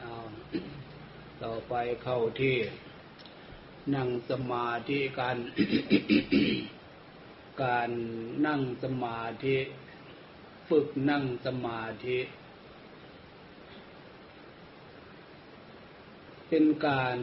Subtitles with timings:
[0.00, 0.14] เอา
[1.42, 2.56] ต่อไปเข้าที่
[3.94, 5.36] นั่งสมาธิการ
[7.62, 7.90] การ
[8.46, 9.56] นั่งสมาธิ
[10.68, 12.18] ฝึกนั่งสมาธิ
[16.48, 17.18] เป็นการ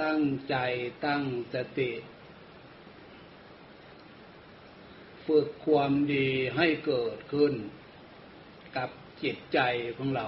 [0.00, 0.56] ตั้งใจ
[1.06, 1.22] ตั้ง
[1.54, 1.92] สติ
[5.26, 7.54] ฝึกความดีให้เกิดขึ้น
[9.22, 9.58] จิตใจ
[9.96, 10.26] ของเรา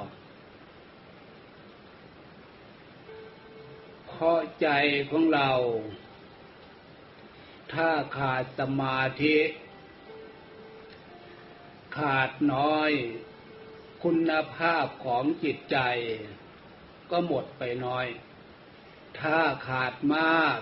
[4.06, 4.68] เพราะใจ
[5.10, 5.50] ของเรา
[7.72, 9.36] ถ้าขาดสมาธิ
[11.98, 12.90] ขาดน้อย
[14.04, 15.78] คุณภาพของจิตใจ
[17.10, 18.06] ก็หมดไปน้อย
[19.20, 20.58] ถ้าขาดมาก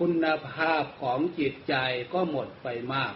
[0.00, 1.74] คุณภาพของจิตใจ
[2.14, 3.14] ก็หมดไปมาก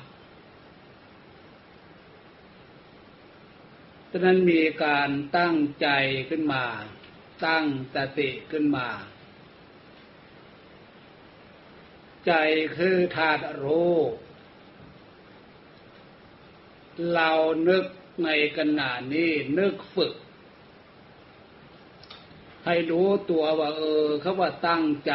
[4.12, 5.88] ฉะนั้นมีการตั้งใจ
[6.30, 6.64] ขึ้นมา
[7.46, 8.88] ตั้งสติขึ้นมา
[12.26, 12.32] ใจ
[12.76, 13.96] คือธาตุรู้
[17.14, 17.30] เรา
[17.68, 17.84] นึก
[18.24, 20.14] ในขณะนี้นึกฝึก
[22.64, 25.14] ให้รู้ตัวว่าเออเขาว่าตั้งใจ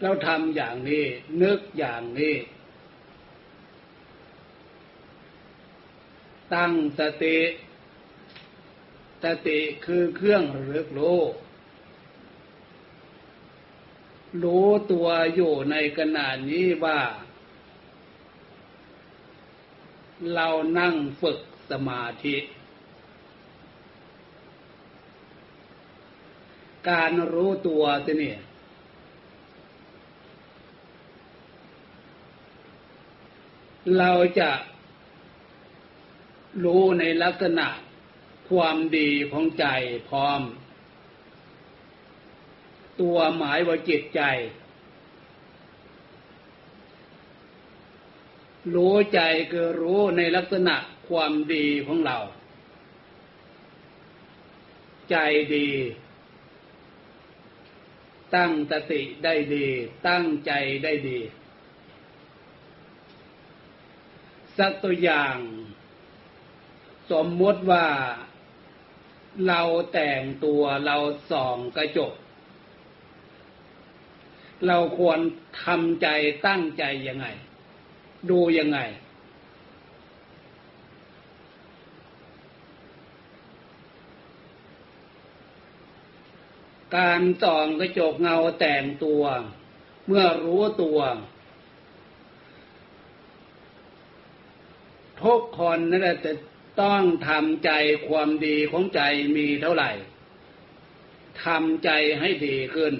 [0.00, 1.04] แล้วทำอย่างนี้
[1.42, 2.34] นึกอย่างนี้
[6.54, 7.38] ตั้งสติ
[9.24, 11.20] สติคือเครื่องรึกรู้
[14.42, 17.00] รู้ตัวอยู่ในขณะนี้ว่า
[20.34, 21.38] เรานั่งฝึก
[21.70, 22.36] สมาธิ
[26.88, 28.40] การรู้ตัวจะเนี่ย
[33.98, 34.50] เราจะ
[36.64, 37.68] รู้ในลักษณะ
[38.50, 39.66] ความดีของใจ
[40.08, 40.42] พร้อม
[43.00, 44.22] ตัวหมายว่าจิตใจ
[48.74, 50.76] รู้ใจคือรู้ในลักษณะ
[51.08, 52.18] ความดีของเรา
[55.10, 55.16] ใจ
[55.56, 55.70] ดี
[58.34, 59.66] ตั้งสติได้ดี
[60.08, 60.52] ตั้งใจ
[60.84, 61.18] ได้ดี
[64.58, 65.36] สักตัวอย่าง
[67.10, 67.86] สมมติว่า
[69.48, 69.62] เรา
[69.92, 70.96] แต่งตัวเรา
[71.30, 72.12] ส่องกระจก
[74.66, 75.18] เราควร
[75.64, 76.08] ทำใจ
[76.46, 77.26] ตั้งใจยังไง
[78.30, 78.78] ดูยังไง
[86.96, 89.22] การส่องกระจกเงาแต่งตัว
[90.06, 90.98] เมื่อรู้ตัว
[95.22, 96.32] ทุกคนนั่นแหละจะ
[96.82, 97.70] ต้องทำใจ
[98.08, 99.00] ความดีของใจ
[99.36, 99.90] มีเท่าไหร่
[101.44, 102.94] ทำใจให้ดีขึ้น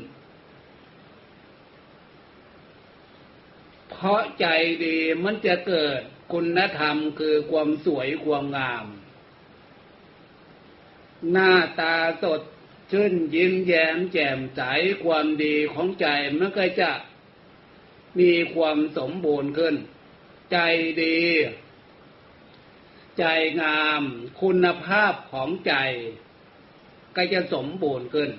[3.90, 4.46] เพราะใจ
[4.84, 6.00] ดีมันจะเกิด
[6.32, 8.86] คุณธรรมคือความสวยความงาม
[11.30, 12.40] หน้าตาสด
[12.90, 14.60] ชื่นยิ้มแย้มแจ่มใส
[15.04, 16.06] ความดีของใจ
[16.38, 16.90] มันก็จะ
[18.20, 19.74] มีความสมบูรณ์ขึ้น
[20.52, 20.58] ใจ
[21.02, 21.18] ดี
[23.20, 23.26] ใจ
[23.62, 24.02] งาม
[24.40, 25.74] คุณภาพของใจ
[27.16, 28.30] ก็จะสมบูรณ์ขึ้น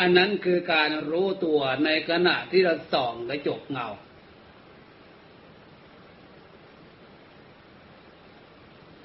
[0.00, 3.88] อันนั้นคือการรู้ตัวในขณะที่เราส่องกระจกเงา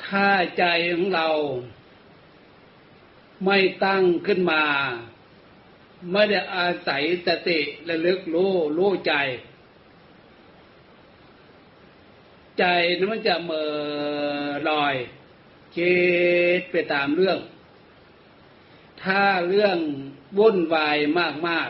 [0.06, 0.63] ถ้าใจ
[0.94, 1.29] ของเรา
[3.46, 4.63] ไม่ตั้งขึ้นมา
[6.12, 7.59] ไม่ได้อาศัยสติ
[7.90, 9.13] ระลึกรู้รู้ใจ
[12.59, 12.64] ใจ
[12.97, 13.69] นั้นมันจะเมื่อ
[14.69, 14.96] ลอย
[15.75, 15.96] คิ
[16.59, 17.40] ดไปตามเรื่อง
[19.03, 19.78] ถ้าเรื่อง
[20.38, 20.97] วุ่นวาย
[21.47, 21.69] มาก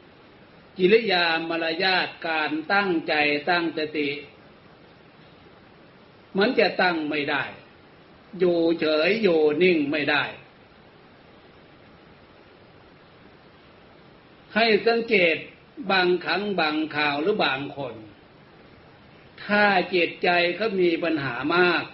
[0.00, 3.14] ๆ กิริยามารยาทการตั้งใจ
[3.50, 4.08] ตั้งสติ
[6.38, 7.44] มันจะตั้งไม่ได้
[8.38, 10.24] อยู่เฉยอยู่นิ่งไม่ได้
[14.54, 15.36] ให้สังเกต
[15.90, 17.94] บางครั้งบางข่าวหรือบางคน
[19.48, 19.64] ถ้า
[19.94, 21.84] จิตใจเขามีปัญหามาก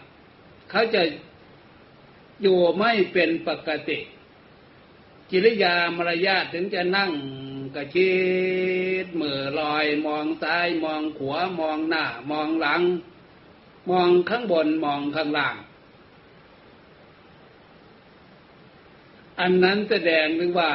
[0.70, 1.02] เขาจะ
[2.42, 3.98] อยู่ไม่เป็นปกติ
[5.30, 7.12] กิริยามารยาทถึงจะนั่ง
[7.74, 8.14] กระชิ
[9.04, 12.82] ดมือลอย มองซ้ายมองขวามองหน้า มองหลัง
[13.90, 15.56] มองข้างบนมองข้างล่าง
[19.40, 20.72] อันนั้นแสดงถึงว่า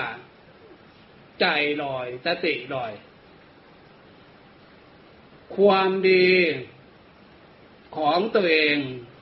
[1.40, 1.46] ใจ
[1.84, 2.92] ลอยสติลอย
[5.57, 6.28] ความดี
[7.98, 8.78] ของตัวเอง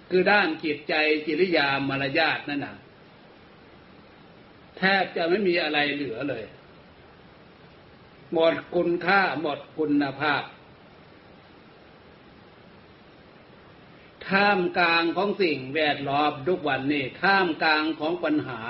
[0.09, 0.93] คือด้านจิตใจ
[1.25, 2.75] จิริยามารยาทนั่นน่ะ
[4.77, 6.45] แทบจะไม่มีอะไรเหลือเลย
[8.33, 10.43] หมดคุณค่าหมดคุณภาพ
[14.27, 18.61] ท่ามกลางของสิ่งแวดล้อมทุกวันนี้ท่ามกลางของปัญหา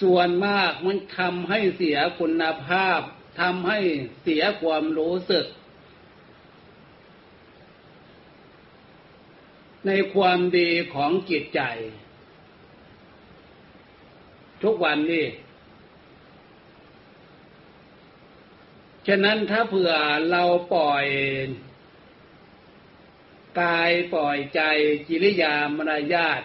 [0.00, 3.00] ส่วนมากมันทำให้เสียคุณภาพ
[3.38, 3.78] ทำให้
[4.22, 5.46] เสียความรู้สึก
[9.86, 11.60] ในความดีของจิตใจ
[14.62, 15.26] ทุกวันนี้
[19.06, 19.92] ฉะนั้นถ้าเผื่อ
[20.30, 20.42] เรา
[20.74, 21.06] ปล่อย
[23.60, 24.60] กายปล่อยใจ
[25.08, 26.42] จิริยามารยาท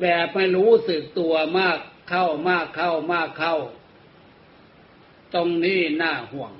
[0.00, 1.78] แบบไม่รู้สึกตัวมาก
[2.08, 3.56] เข้ามากเข้ามากเข้า
[5.34, 6.52] ตรงนี้น่าห่วง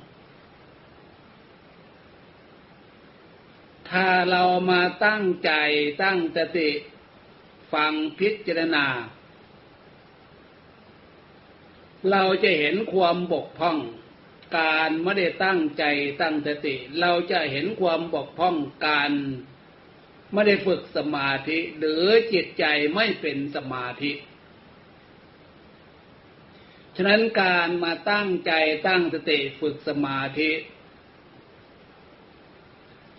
[3.90, 5.50] ถ้าเรามาตั้งใจ
[6.02, 6.70] ตั้งสติ
[7.72, 8.86] ฟังพิจารณา
[12.10, 13.78] เราจะเห็นความบกพร่อง
[14.58, 15.84] การไม่ได้ตั้งใจ
[16.20, 18.56] ตั้งสติ เราจะเห็นความบกพร่อง
[18.86, 19.12] การ
[20.32, 24.12] ไม่ได้ฝึกสมาธิ หรือจิตใจไม่เป็นสมาธิ
[27.00, 28.52] ฉะนั้นการมาตั้งใจ
[28.86, 30.50] ตั้งสติฝึกสมาธิ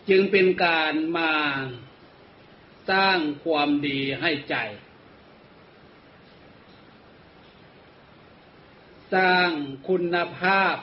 [0.09, 1.33] จึงเป็นการมา
[2.91, 4.55] สร้างความดีให้ใจ
[9.13, 9.49] สร้าง
[9.87, 10.75] คุณภาพ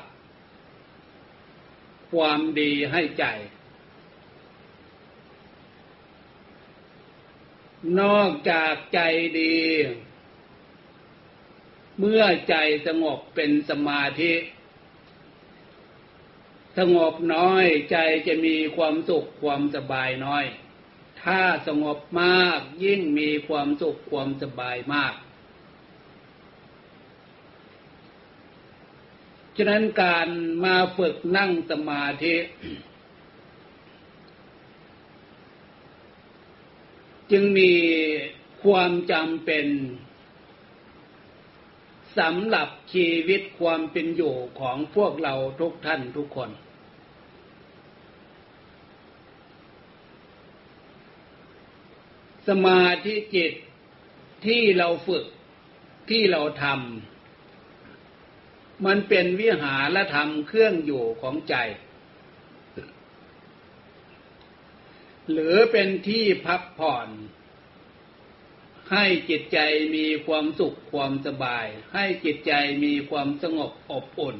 [2.12, 3.26] ความดีให้ใจ
[8.00, 9.00] นอกจากใจ
[9.40, 9.56] ดี
[12.00, 12.54] เมื่อใจ
[12.86, 14.32] สงบเป็นสมาธิ
[16.78, 17.96] สงบน้อยใจ
[18.26, 20.44] จะมีความสุขความสบายน้อย
[21.22, 25.14] ถ้าสงบมากยิ่งมีความสุขความสบายมาก
[29.56, 30.28] ฉะนั้นการ
[30.64, 32.36] มาฝึกนั่งสมาธิ
[37.30, 37.72] จึงมี
[38.64, 39.66] ความจำเป็น
[42.18, 46.50] สำหรับชีวิตความเป็นอยู่ของพวกเราทุกท่านทุกคน
[52.48, 53.52] สมาธิจิต
[54.46, 55.24] ที่เราฝึก
[56.10, 61.54] ที่เราทำมันเป็นวิหารธรรมเครื่องอยู่ของใจ
[65.32, 67.08] หรือเป็นที่พักผ่อน
[68.92, 69.58] ให้จิตใจ
[69.96, 72.52] มีความสุขความสบาย ให้จิตใจ
[72.84, 74.36] มีความสงบอบอุ่น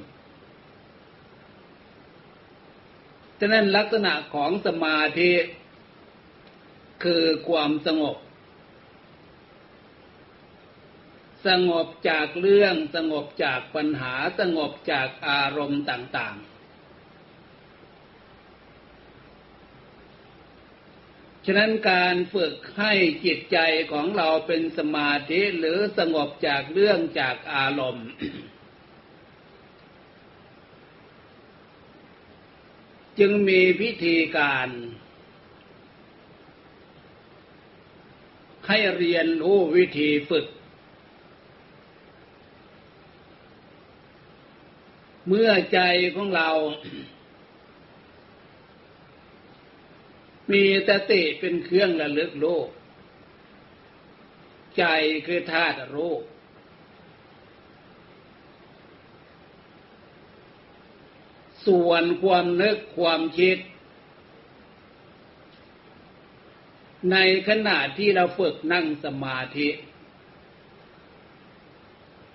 [3.41, 5.33] ฉะนั้นลักษณะของสมาธิ
[7.05, 8.17] คือความสงบ
[11.47, 16.56] สงบจากเรื่องสงบจากปัญหาสงบจากอารมณ์ต่าง ๆ
[21.49, 22.93] ฉะนั้นการฝึกให้
[23.25, 23.59] จิตใจ
[23.93, 28.09] ของเราเป็นสมาธิหรือสงบจากเรื่องจากอารมณ์
[33.19, 34.69] จึงมีพิธีการ
[38.69, 40.47] ให้เรียนรู้วิธีฝึก
[45.29, 45.81] เมื่อใจ
[46.15, 46.51] ของเรา
[50.53, 52.69] มีตติเป็นเครื่องระลึกโลก
[54.79, 54.85] ใจ
[55.27, 56.15] คือธาตุรู้
[61.67, 63.59] ส่วนความนึกความคิด
[67.13, 67.17] ใน
[67.49, 69.69] ขณะที่เราฝึกนั่งสมาธิ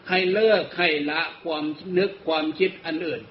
[0.09, 1.63] ให้เลิกให้ละความ
[1.97, 3.21] นึกความคิดอันอื่น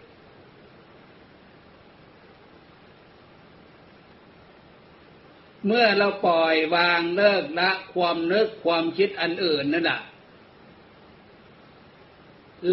[5.67, 10.01] เมื่อเราปล่อยวางเลิกละความนึกความคิดอันอื่นนั่นแหละ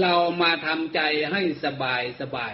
[0.01, 0.99] เรามาทำใจ
[1.31, 2.53] ให้สบายสบาย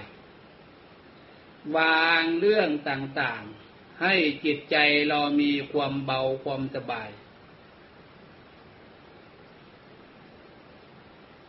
[1.78, 4.14] วางเรื่องต่างๆ ให้
[4.46, 4.76] จิตใจ
[5.10, 7.10] เรามีความเบาความสบาย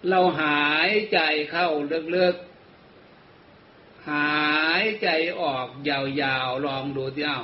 [0.08, 1.18] เราหายใจ
[1.50, 4.38] เข้าเลึกๆ หา
[4.80, 5.08] ยใจ
[5.40, 7.42] ออกยาวๆ ลองดูสิเอ้า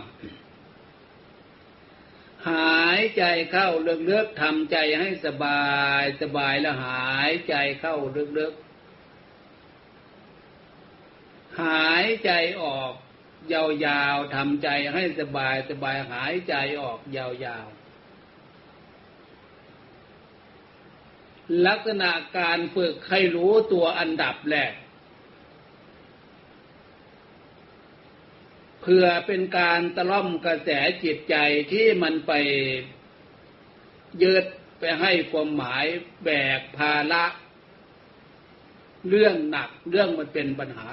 [2.49, 3.69] หายใจเข้า
[4.11, 5.63] ลึกๆทำใจให้สบา
[6.01, 7.97] ยสบายแล้วหายใจเข้า
[8.39, 8.61] ลึกๆ
[11.63, 12.31] หายใจ
[12.63, 12.93] ออก
[13.53, 17.77] ยาวๆทำใจให้สบายสบายหายใจออกยาวๆ
[21.67, 24.73] ลักษณะการฝึกให้รู้ตัวอันดับแรก
[28.83, 30.71] เพื่อเป็นการตะล่อมกระแส
[31.05, 31.37] จิตใจ
[31.73, 32.33] ที่มันไป
[34.23, 34.45] ยืด
[34.79, 35.85] ไปให้ความหมาย
[36.25, 37.25] แบกภาระ
[39.09, 40.89] เรื่องหนักเรื่องมันเป็นปัญหา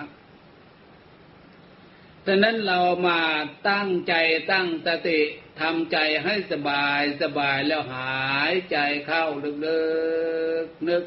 [2.26, 3.22] ดังนั้นเรามา
[3.70, 4.14] ตั้งใจ
[4.52, 5.20] ตั้งสติ
[5.62, 9.26] ทำใจให้สบายสบายแล้วหายใจเข้า
[9.66, 9.82] ลึ
[10.66, 11.04] กๆนึก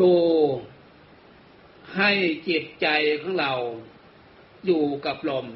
[0.00, 0.14] ดู
[1.96, 2.10] ให้
[2.48, 2.86] จิตใจ
[3.20, 3.52] ของเรา
[4.66, 5.46] อยู่กับลม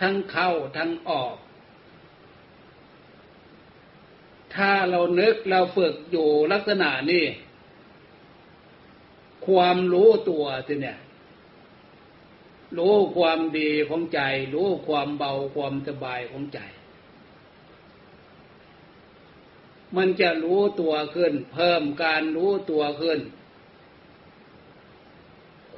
[0.00, 1.36] ทั้งเข้าทั้งออก
[4.54, 7.24] ถ้าเรานึกเราฝึกอยู่ลักษณะนี้
[9.46, 10.98] ความรู้ตัวสิเนี่ย
[12.78, 14.20] รู้ความดีของใจ
[14.54, 16.60] รู้ความเบาความสบายของใจ
[19.96, 23.20] มันจะรู้ตัวขึ้น เพิ่มการรู้ตัวขึ้น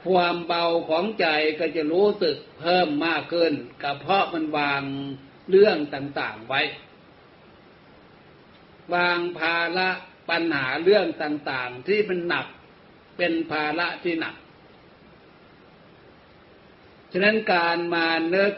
[0.07, 1.27] ความเบาของใจ
[1.59, 4.83] ก็จะรู้สึกเพิ่มมากขึ้นก็เพราะมันวาง
[5.51, 6.63] เรื่องต่างๆไว้
[8.95, 9.91] วางภาระ
[10.31, 12.47] ปัญหาเรื่องต่างๆ ที่มันหนัก
[13.17, 14.35] เป็นภาระที่หนัก
[17.13, 18.55] ฉะนั้นการมาเนึก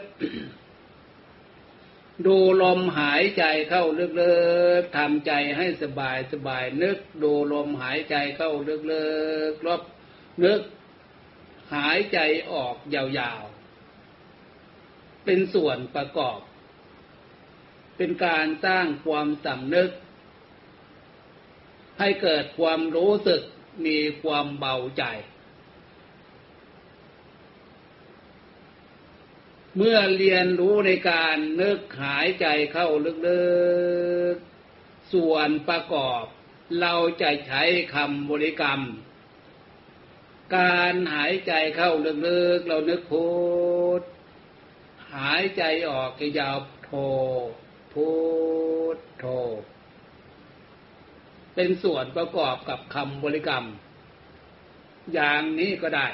[2.27, 4.35] ดูลมหายใจเข้าลึ
[4.79, 8.75] กๆทำใจให้สบายสบายนึกดูลมหายใจเข้าลึ
[9.51, 9.81] กๆรบ
[10.43, 10.61] นึก
[11.73, 12.19] หายใจ
[12.51, 16.39] ออกยาวๆ เป็นส่วนประกอบ
[17.97, 19.89] เป็นการสร้างความสำนึก
[21.99, 23.41] ให้เกิดความรู้สึก
[23.85, 25.03] มีความเบาใจ
[29.77, 32.87] เมื่อเรียนรู้ในการนึกหายใจเข้า
[33.27, 33.43] ลึ
[34.33, 36.23] กๆ ส่วนประกอบ
[36.81, 38.81] เราจะใช้คำบริกรรม
[40.53, 41.91] การหายใจเข้า
[42.27, 43.27] ลึกๆเรานึกพุ
[43.99, 44.01] ท
[45.15, 46.91] หายใจออกยาวโท
[47.93, 48.09] พุ
[48.95, 49.25] ทโท
[51.55, 53.65] เป็นส่วนประกอบกับคำบริกรรม
[55.13, 56.07] อย่างนี้ก็ได้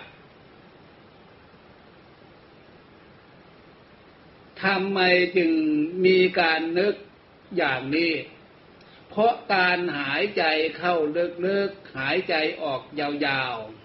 [4.63, 4.99] ทำไม
[5.37, 5.51] จึง
[6.05, 6.95] มีการนึก
[7.57, 8.13] อย่างนี้
[9.09, 10.43] เพราะการหายใจ
[10.77, 10.95] เข้า
[11.45, 13.80] ลึกๆ หายใจออกยาวๆ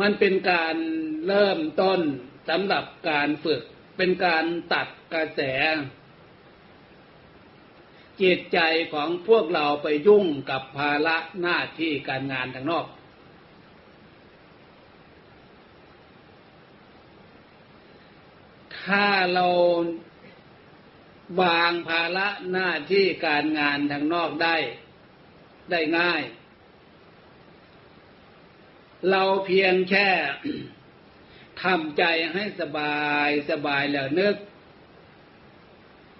[0.00, 0.76] มันเป็นการ
[1.26, 2.00] เริ่มต้น
[2.48, 3.62] สำหรับการฝึก
[3.96, 5.40] เป็นการตัดกระแส
[8.20, 8.58] จิตใจ
[8.92, 12.86] ของพวกเราไปยุ่งกับภาระหน้าที่การงานทางนอก
[18.84, 19.46] ถ้าเรา
[21.42, 24.56] วางภาระหน้าที่การงานทางนอกได้
[25.70, 26.22] ได้ง่าย
[29.08, 30.08] เราเพียงแค่
[31.62, 34.36] ทำใจให้สบายสบายแล้วนึก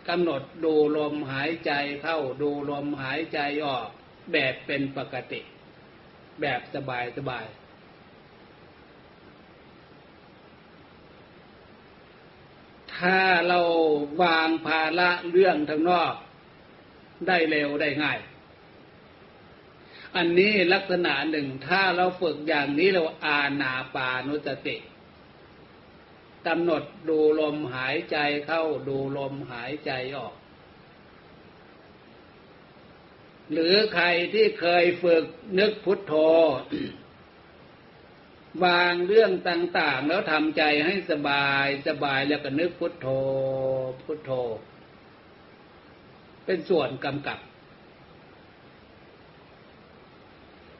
[0.08, 1.72] กำหนดดูลมหายใจ
[2.02, 3.88] เข้าดูลมหายใจออก
[4.32, 5.40] แบบเป็นปกติ
[6.40, 7.46] แบบสบายสบาย
[12.96, 13.18] ถ้า
[13.48, 13.60] เรา
[14.22, 16.14] วางภาระเรื่องทางนอก
[17.26, 18.18] ได้เร็วได้ง่าย
[20.16, 24.76] อันนี้ลักษณะหนึ่งถ้าเราฝึกอย่างนี้เราอาณาปานุสติ
[26.46, 30.34] กำหนดดูลมหายใจเข้าดูลมหายใจออก
[33.52, 35.24] หรือใครที่เคยฝึก
[35.58, 36.14] นึกพุทโธ
[38.64, 43.08] วางเรื่องต่าง ๆ แล้วทำใจให้สบายสบายแล้วก็นึกพุทโธ
[44.02, 44.30] พุทโธ
[46.44, 47.38] เป็นส่วนกำกับ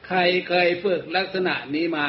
[0.15, 2.07] รเคยฝึกลักษณะนี้มา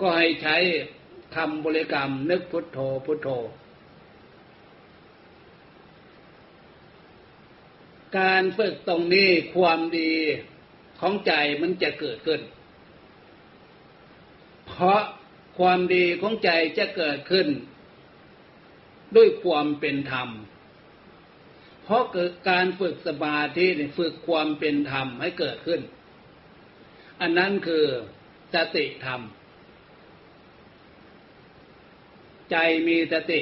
[0.00, 0.56] ก็ให้ใช้
[1.34, 3.28] คำบริกรรมนึกพุทโธพุทโธ
[8.18, 10.12] การฝึกตรงนี้ความดี
[11.00, 12.40] ของใจมันจะเกิดขึ้น
[14.66, 15.02] เพราะ
[15.58, 17.48] ความดีของใจจะเกิดขึ้น
[19.16, 20.28] ด้วยความเป็นธรรม
[21.84, 23.66] เพราะเกิดการฝึกสมาธิ
[23.98, 25.80] ฝึกความเป็นธรรมให้เกิดขึ้น
[27.20, 27.84] อันนั้นคือ
[28.54, 29.20] สติธรรม
[32.50, 32.56] ใจ
[32.88, 33.40] มีสติ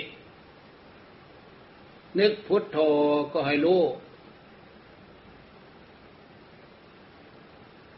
[2.18, 2.78] นึกพุทโธ
[3.32, 3.82] ก็ให้รู้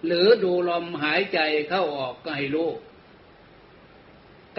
[0.07, 2.71] หรือดูลมหายใจเข้าออกก็ให้รู้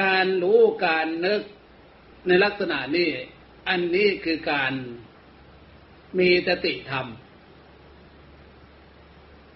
[0.04, 1.42] การรู้การนึก
[2.28, 3.10] ในลักษณะนี้
[3.70, 4.74] อันนี้คือการ
[6.20, 7.08] มีสติธรรม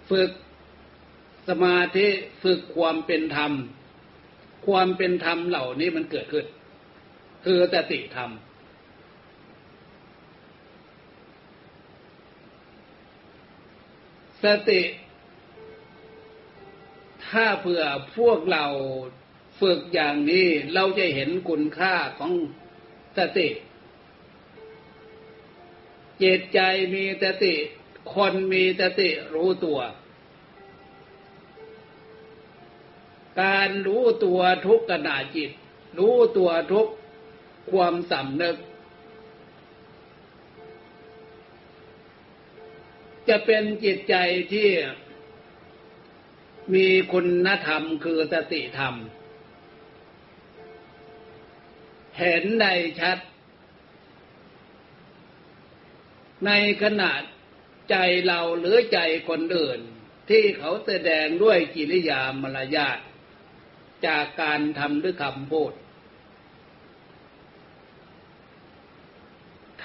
[0.10, 0.32] ฝึก
[1.48, 2.08] สมาธิ
[2.44, 3.52] ฝึกความเป็นธรรม
[4.68, 6.46] ความเป็นธรรมเหล่านี้มันเกิดขึ้น
[7.46, 8.32] คือสติธรรม
[14.44, 14.82] สติ
[17.28, 17.84] ถ้าเผื่อ
[18.18, 18.66] พวกเรา
[19.62, 22.32] ฝึกอย่างนี้เราจะเห็นคุณค่าของ
[23.18, 23.48] สติ
[26.24, 26.60] จิตใจ
[26.94, 27.56] มีสติ
[28.14, 29.80] คนมีสติรู้ตัว
[33.42, 35.52] การรู้ตัวทุกขณะจิต
[36.00, 36.88] รู้ตัวทุก
[37.72, 38.58] ความสำนึก
[43.30, 44.16] จะเป็นจิตใจ
[44.54, 44.70] ที่
[46.74, 48.96] มีคุณธรรมคือสติธรรม
[52.20, 53.18] เห็นได้ชัด
[56.46, 56.52] ใน
[56.84, 57.12] ขณะ
[57.90, 57.96] ใจ
[58.28, 59.80] เราหรือใจคนอื่น
[60.30, 63.00] ที่เขาแสดงด้วยกิริยามารยาท
[64.06, 65.74] จากการทำหรือคำพูด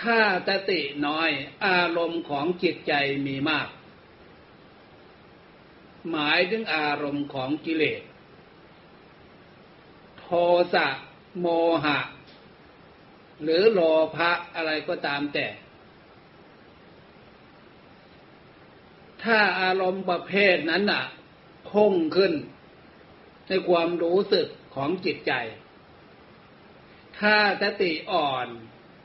[0.01, 1.31] ถ้าตติน้อย
[1.67, 2.93] อารมณ์ของจิตใจ
[3.27, 3.69] มีมาก
[6.11, 8.03] หมายถึงอารมณ์ของกิเลส
[10.19, 10.27] โท
[10.75, 10.89] สะ
[11.41, 11.47] โม
[11.85, 11.99] หะ
[13.43, 13.81] หรือโล
[14.17, 15.47] ภะอะไรก็ตามแต่
[19.25, 21.05] ถ้าอารมณ์ประเภทนั้นน่ะ
[21.71, 22.33] พุ่งขึ้น
[23.47, 25.33] ในความรู้สึกของจิตใจ
[27.19, 28.49] ถ้าสติอ่อน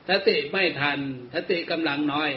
[0.10, 1.00] สติไม่ทัน
[1.34, 2.32] สติกำลังน้อย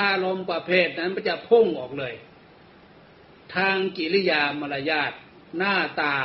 [0.00, 2.14] อารมณ์ประเภทนั้นมันจะพุ่งออกเลย
[3.54, 5.12] ทางกิริยามารยาท
[5.58, 6.16] หน้าตา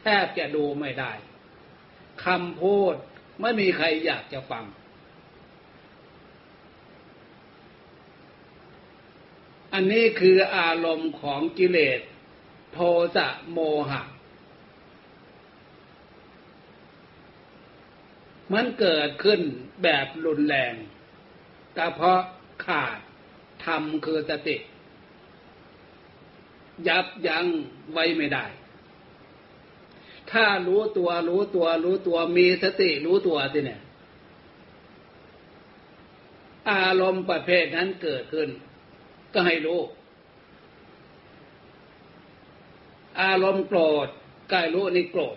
[0.00, 1.12] แทบจะดูไม่ได้
[2.24, 2.94] คำพูด
[3.40, 4.64] ไม่มีใครอยากจะฟัง
[9.80, 12.00] นนี้คืออารมณ์ของกิเลส
[12.72, 12.78] โท
[13.16, 13.58] สะโม
[13.90, 14.02] หะ
[18.52, 19.40] มันเกิดขึ้น
[19.82, 20.74] แบบรุนแรง
[21.76, 22.20] ก็เพราะ
[22.66, 22.98] ขาด
[23.64, 24.56] ธรรมคือสติ
[26.88, 27.46] ยับยั้ง
[27.92, 28.46] ไว้ไม่ได้
[30.30, 33.80] ถ้ารู้ตัวรู้ตัว รู้ตัวมีสติรู้ตัวสิเนี่ย
[36.72, 38.48] อารมณ์ประเภทนั้นเกิดขึ้น
[39.34, 39.80] ก็ให้รู้
[43.20, 44.08] อารมณ์โกรธ
[44.52, 45.36] กายรู้ในโกรธ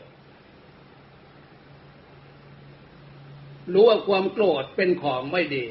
[3.73, 5.65] รู้ว่าความโกรธเป็นของไม่ดี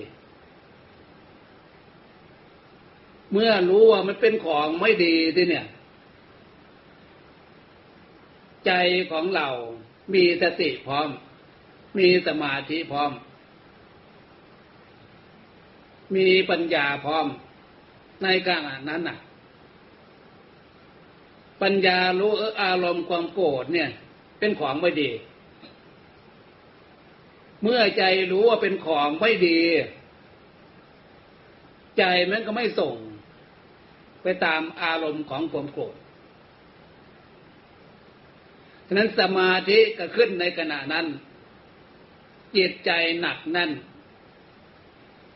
[3.33, 5.67] เมื่อรู้ว่ามันเป็นของไม่ดีที่เนี่ย
[8.67, 8.73] ใจ
[9.11, 9.49] ของเรา
[10.15, 11.09] มีสติพร้อม
[11.99, 13.13] มีสมาธิพร้อม
[16.17, 17.27] มีปัญญาพร้อม
[18.23, 19.19] ในขณะนั้นน่ะ
[21.63, 22.33] ปัญญารู้
[22.63, 23.91] อารมณ์ความโกรธเนี่ย
[24.39, 25.11] เป็นของไม่ดี
[27.63, 29.61] เมื่อใจรู้ว่าเป็นของไม่ดี
[31.99, 32.97] ใจมันก็ไม่ส่ง
[34.23, 35.95] ไปตามอารมณ์ของความโกรธ
[38.87, 41.07] ฉะนั้นสมาธิก็ขึ้นในขณะนั้น
[42.57, 43.71] จิตใจหนักแน่น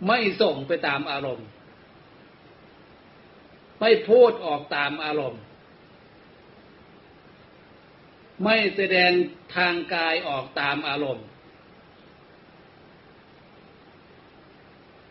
[0.06, 1.46] ไม่ส่งไปตามอารมณ์
[3.80, 5.42] ไม่พูดออกตามอารมณ์
[8.44, 9.10] ไม่แสดง
[9.56, 11.26] ทางกายออกตามอารมณ์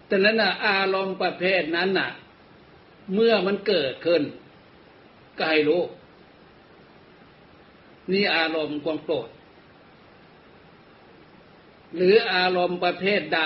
[0.08, 2.10] แต่นั้นน่ะ อารมณ์ประเภทนั้นน่ะ
[3.14, 4.22] เมื่อมันเกิดขึ้น
[5.38, 5.84] ก็ให้รู้
[8.12, 9.30] นี่อารมณ์ความโกรธ
[11.96, 13.42] หรืออารมณ์ประเภทใด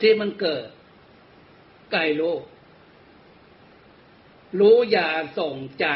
[0.00, 0.66] ที่มันเกิด
[1.90, 2.34] ก็ให้รู้
[4.58, 5.86] รู้อย่าส่งใจ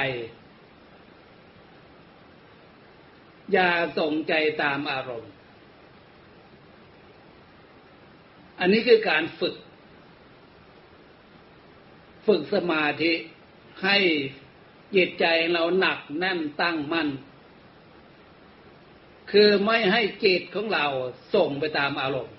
[3.52, 5.32] อย่าส่งใจตามอารมณ์
[8.58, 9.54] อันนี้คือการฝึก
[12.26, 13.12] ฝึกสมาธิ
[13.84, 13.96] ให้
[14.96, 17.08] จิตใจเราหนักแน่นตั้งมั่น
[19.30, 20.86] คือไม่ให้จิตของเรา
[21.34, 22.36] ส่งไปตามอารมณ์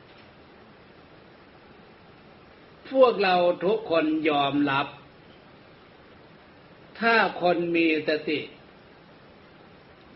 [2.91, 4.87] พวกเราทุกคนยอมรับ
[7.01, 8.39] ถ้าคนมีสติ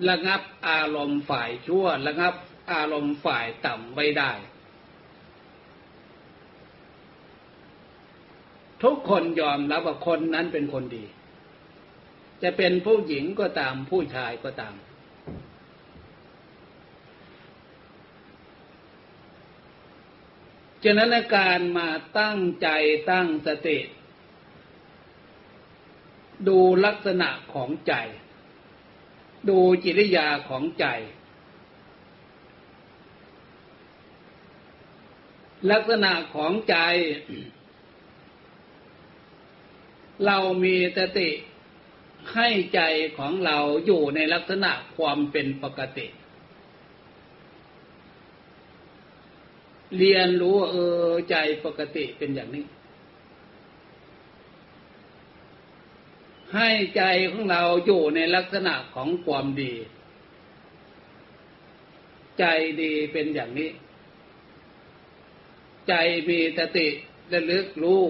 [0.10, 2.34] ระงับอารมณ์ฝ่ายชั่ว ระงับ
[2.72, 4.32] อารมณ์ฝ่ายต่ำไว้ได้
[8.84, 11.06] ทุกคนยอมรับว่าคนนั้นเป็นคนดี
[12.44, 14.76] จะเป็นผู้หญิงก็ตามผู้ชายก็ตาม
[20.84, 22.68] ฉะนั้นการมาตั้งใจ
[23.12, 23.78] ตั้งสติ
[26.48, 27.94] ดูลักษณะของใจ
[29.50, 30.86] ดูจิริยาของใจ
[35.72, 36.76] ลักษณะของใจ
[40.26, 41.30] เรามีสติ
[42.34, 42.82] ให้ใจ
[43.18, 46.08] ของเราอยู่ในลักษณะความเป็นปกติ
[49.98, 50.76] เรียนรู้เอ
[51.06, 52.66] อใจปกติเป็นอย่างนี้
[56.56, 59.74] ให้ใจของเราอยู่ในลักษณะของความดี
[62.40, 62.46] ใจ
[62.82, 63.72] ดีเป็นอย่างนี้
[65.88, 65.94] ใจ
[66.30, 66.88] มีสติ
[67.32, 68.04] ระลึกรู้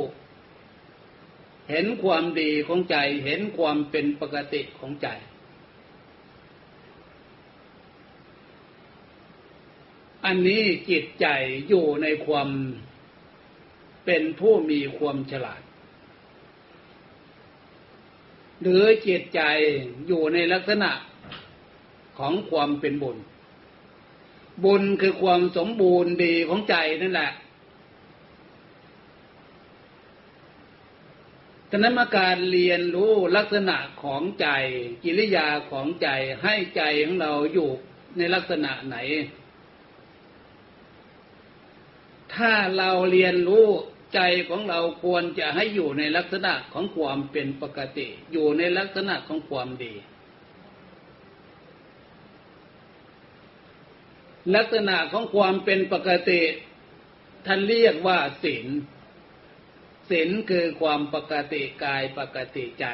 [1.70, 5.08] เห็นความดีของใจเห็นความเป็นปกติของใจ
[10.26, 11.28] อันนี้จิตใจ
[11.68, 12.50] อยู่ในความ
[14.06, 15.62] เป็นผู้มีความฉลาด
[18.62, 19.42] หรือจิตใจ
[20.08, 20.92] อยู่ในลักษณะ
[22.18, 23.18] ของความเป็นบุญ
[24.64, 27.32] บุญคือความสมบูรณ์ดีของใจนั่นแหละ
[31.70, 34.48] ฉะนั้นมาการเรียนรู้ลักษณะของใจ
[35.04, 36.08] กิริยาของใจ
[36.44, 37.70] ให้ใจของเราอยู่
[38.18, 38.98] ในลักษณะไหน
[42.36, 43.68] ถ้าเราเรียนรู้
[44.14, 49.94] ใจของเราควรจะให้อยู่ในลักษณะของความเป็นปกติ อยู่ในลักษณะของความดี
[54.56, 56.42] ลักษณะของความเป็นปกติ
[57.46, 58.68] ท่านเรียกว่าศีล
[60.10, 62.86] ศีลคือความปกติกายปกติใจ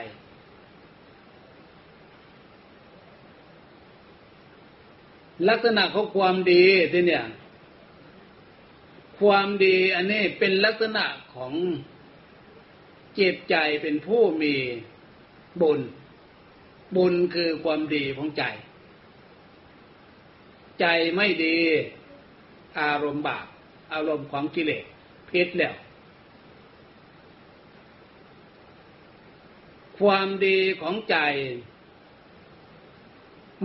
[5.49, 7.25] ลักษณะของความดีที่เนี่ย
[9.21, 11.53] ความดีอันนี้เป็นลักษณะของ
[13.15, 14.55] เจิตใจเป็นผู้มี
[15.61, 15.81] บุญ
[16.95, 18.43] บุญคือความดีของใจ
[20.79, 21.57] ใจไม่ดี
[22.79, 23.47] อารมณ์บาป
[23.93, 24.85] อารมณ์ของกิเลส
[25.29, 25.75] พิษแล้ว
[29.99, 31.17] ความดีของใจ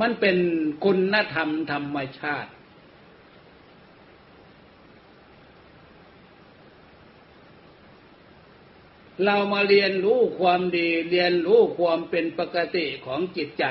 [0.00, 0.36] มันเป็น
[0.84, 2.50] คุณธรรมธรรมชาติ
[9.24, 13.64] เรามาเรียนรู้ความดี เรียนรู้ความเป็นปกติของจิตใจ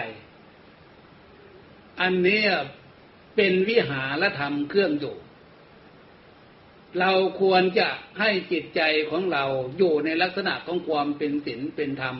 [2.01, 2.43] อันนี้
[3.35, 5.15] เป็นวิหารธรรมเครื่องอยู่
[6.99, 9.43] เราควรจะให้จิตใจของเรา
[9.77, 12.17] อยู่ในลักษณะของความเป็นศีลเป็นธรรม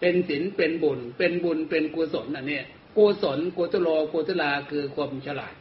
[0.00, 2.60] เป็นศีลเป็นบุญ เป็นบุญเป็นกุศลอันนี้
[2.96, 5.54] กุศลกุศโลกุศลาคือความฉลาด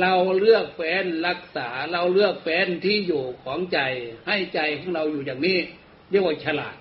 [0.00, 3.80] เราเลือกแฟนรักษาเราเลือกแฟนที่อยู่ของใจ
[4.26, 5.58] ให้ใจของเราอยู่อย่างนี้
[6.10, 6.76] เรียกว่าฉลาด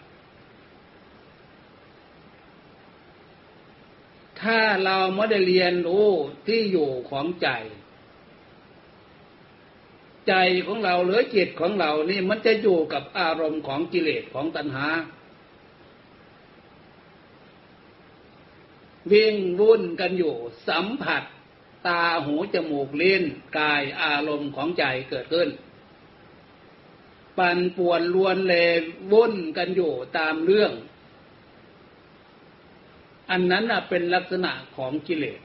[4.41, 6.08] ถ้าเราไม่ได้เรียนรู้
[6.47, 7.50] ที่อยู่ของใจ
[10.28, 10.34] ใจ
[10.65, 14.88] ของเราหรือจิตของเรานี่มันจะอยู่กับอารมณ์ของกิเลสของตัณหา
[19.12, 20.36] วิ่งวุ่นกันอยู่
[20.67, 21.24] สัมผัส
[21.88, 23.24] ตาหูจมูกลิ้น
[23.58, 25.50] กายอารมณ์ของใจเกิดขึ้น
[27.38, 28.54] ปั่นป่วนลวนเล
[29.12, 30.72] วุ่นกันอยู่ตามเรื่อง
[33.30, 35.39] อันนั้นเป็นลักษณะของกิเลส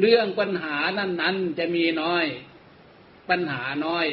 [0.00, 2.24] เรื่องปัญหานั้นนั้นจะมีน้อย
[3.28, 4.06] ปัญหาน้อย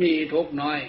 [0.00, 0.80] มีทุกน้อย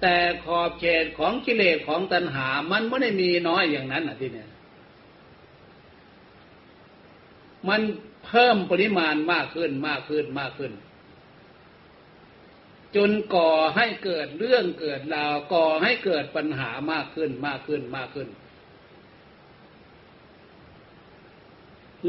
[0.00, 4.49] แต่ขอบเขตของกิเลสของตัณหา มันไม่ได้มีน้อยอย่างนั้นอะที่เนี่ย
[7.70, 7.82] มัน
[8.26, 10.72] เพิ่มปริมาณมากขึ้นมากขึ้นมากขึ้น
[12.96, 18.28] จนก่อให้เกิดเรื่องเกิดราวก่อให้เกิดปัญหามากขึ้นมากขึ้นมากขึ้น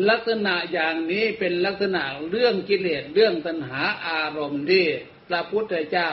[0.10, 4.86] ลักษณะอย่างนี้เป็นลักษณะเรื่องกิเลสเรื่องตัณหาอารมณ์ที่
[5.28, 6.12] พระพุทธเจ้า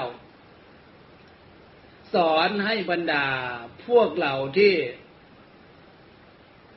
[2.14, 3.26] สอนให้บรรดา
[3.86, 4.74] พวกเหล่าที่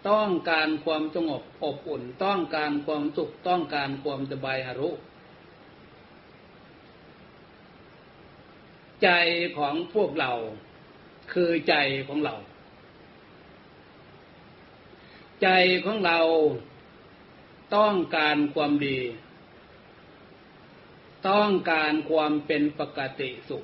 [0.10, 4.90] ต้องการความสงบอบอุ่น ต้องการความสุข ต้องการความสบายหรุ
[9.04, 9.10] ใจ
[9.58, 10.32] ของพวกเรา
[11.34, 11.76] คือใจ
[12.08, 12.36] ของเรา
[15.44, 15.50] ใจ
[15.86, 16.20] ของเรา
[17.76, 19.00] ต้องการความดี
[21.30, 23.64] ต้องการความเป็นปกติสุข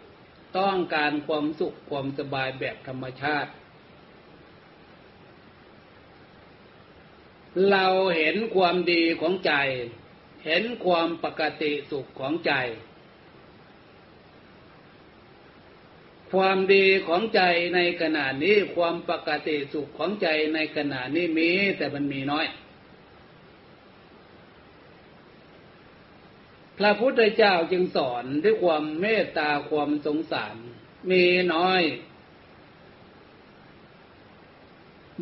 [0.59, 3.51] ต้องการความสุขความสบายแบบธรรมชาติ
[7.71, 9.53] เราเห็นความดีของใจ
[10.45, 12.53] เห็นความปกติสุขของใจ
[16.31, 17.41] ความดีของใจ
[17.75, 22.47] ในขณะนี้ความปกติสุขของใจในขณะนี้มีแต่มันมีน้อย
[26.77, 30.55] พระพุทธเจ้าจึงสอนด้วยความเมตตาความสงสาร
[31.11, 31.81] มีน้อย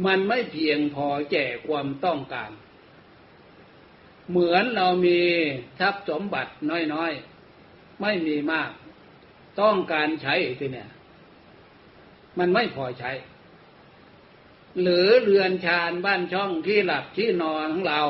[0.05, 2.51] มันไม่เพียงพอแก่ความต้องการ
[4.29, 5.19] เหมือนเรามี
[5.79, 6.51] ทรัพย์สมบัติ
[6.93, 8.71] น้อยๆ ไม่มีมาก
[9.61, 10.89] ต้องการใช้ทีเนี่ย
[12.37, 13.11] มันไม่พอใช้
[14.81, 18.01] หรือเรือนชานบ้านช่องที่หลับที่นอนของเรา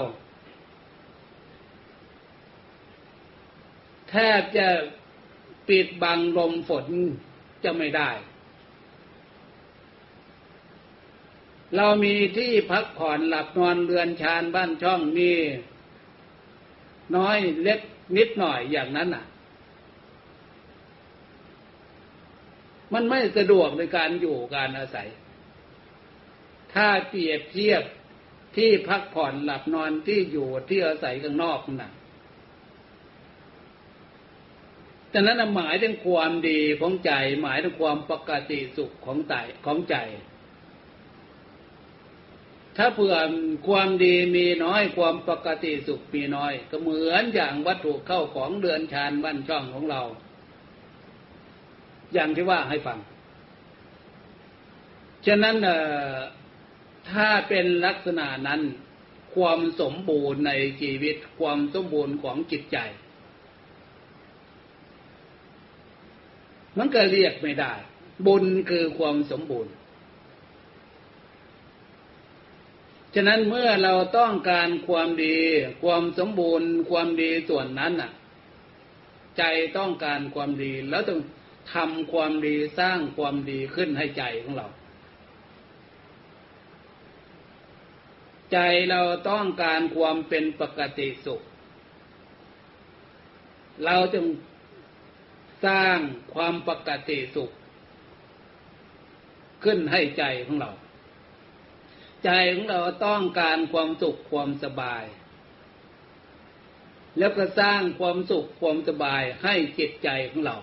[4.09, 4.67] แทบจะ
[5.69, 6.87] ปิดบังลมฝน
[7.63, 8.09] จะไม่ได้
[11.75, 15.31] เรามีที่พักผ่อนหลับนอนเรือนชานบ้านช่องมี
[17.15, 17.79] น้อยเล็ก
[18.17, 19.25] นิดหน่อยอย่างนั้นอะ
[22.93, 25.09] มันไม่สะดวกในการอยู่การอาศัย
[26.73, 27.83] ถ้าเปรียบเทียบ
[28.55, 31.93] ที่พักผ่อนหลับนอนที่อยู่ที่อาศัยข้างนอกนั่น
[35.13, 37.11] ฉะนั้นหมายถึงความดีของใจ
[37.41, 39.35] หมายถึงความปกติสุขของใจ
[39.65, 39.95] ของใจ
[42.77, 43.15] ถ้าเผื่อ
[43.67, 50.01] ความดีมีน้อยความปกติสุขมีน้อย ก็เหมือนอย่างวัตถุเข้าของเดือนชานบ้านช่องของเรา
[52.13, 52.99] อย่างที่ว่าให้ฟัง
[55.25, 55.55] ฉะนั้น
[57.11, 58.61] ถ้าเป็นลักษณะนั้น
[59.35, 62.77] ความสมบูรณ์ในชีวิต ความสมบูรณ์ของจิตใจ
[66.77, 67.73] มันก็เรียกไม่ได้
[68.25, 69.71] บุญคือความสมบูรณ์
[73.17, 75.35] ฉะนั้นเมื่อเราต้องการความดี
[75.83, 78.11] ความสมบูรณ์ ความดีส่วนนั้นน่ะ
[79.37, 79.43] ใจ
[79.77, 81.21] ต้องการความดี แล้วต้อง
[81.73, 84.67] ทำความดีสร้างความดีขึ้นให้ใจของเรา
[88.51, 88.57] ใจ
[88.91, 91.41] เราต้องการความเป็นปกติสุข
[93.85, 94.25] เราจึง
[95.65, 95.97] สร้าง
[96.33, 97.51] ความปกติสุข
[99.63, 100.71] ขึ้นให้ใจของเรา
[102.25, 105.03] ใจของเราต้องการความสุขความสบาย
[107.17, 110.57] แล้วก็สร้างความสุขความสบายให้จิตใจของเรา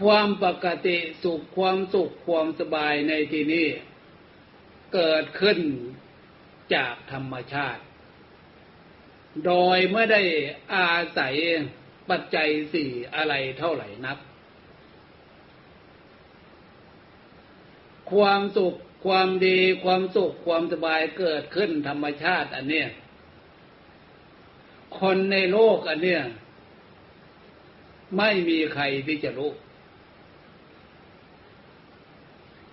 [0.00, 3.66] ความปกติสุขความสุขความสบายในที่นี้
[4.94, 5.58] เกิดขึ้น
[6.74, 7.82] จากธรรมชาติ
[9.46, 10.22] โดยไม่ได้
[10.74, 11.34] อาศัย
[12.10, 14.18] ปัจจัยสี่อะไรเท่าไหร่นัก
[18.12, 22.88] ความสุขความดีความสุขความสบายเกิดขึ้นธรรมชาติ อันเนี้ย
[25.00, 26.22] คนในโลกอันเนี้ย
[28.16, 29.52] ไม่มีใครที่จะรู้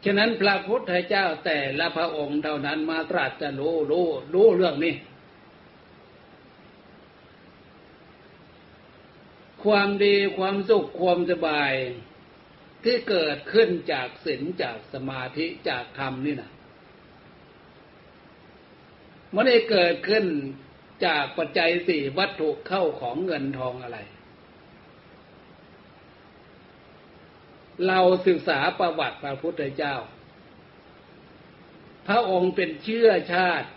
[0.03, 4.95] ฉะนั้นพระพุทธเจ้าแต่ละพระองค์เท่านั้นมาตรัสจะรู้รู้รู้เรื่องนี้
[9.63, 11.73] ความดีความสุขความสบาย
[12.87, 16.51] ที่เกิดขึ้นจากศีลจากสมาธิจากธรรมนี่นะ
[19.33, 20.25] มันได้เกิดขึ้น
[21.05, 23.99] จากปัจจัยสี่วัตถุเข้าของเงินทองอะไร
[27.87, 29.95] เราศึกษาประวัติพระพุทธเจ้า
[32.07, 33.69] พระองค์เป็นเชื้อชาติ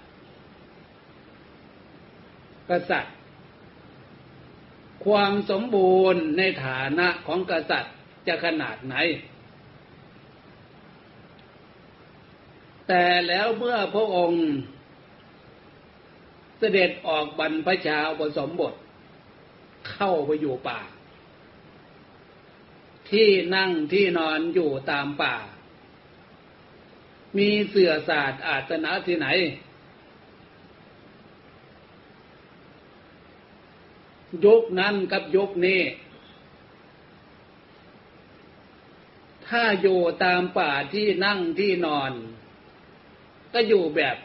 [2.71, 3.17] กษัตริย์
[5.07, 7.95] ความสมบูรณ์ในฐานะของกษัตริย์
[8.27, 8.95] จะขนาดไหน
[12.89, 14.45] แต่แล้วเมื่อพระองค์
[16.59, 18.75] เสด็จออกบรรพชาอุปสมบท
[19.91, 20.81] เข้าไปอยู่ป่า
[23.11, 25.37] ที่นั่งที่นอนอยู่ตามป่า
[27.39, 29.29] มีเสื่อศาสตร์อาสนะที่ไหน
[34.45, 35.81] ยุคนั้นกับยุคนี้
[39.51, 42.13] ถ้าอยู่ตามป่าที่นั่งที่นอน
[43.53, 44.17] ก็อยู่แบบ